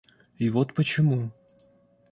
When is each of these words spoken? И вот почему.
И 0.39 0.49
вот 0.49 0.73
почему. 0.73 1.29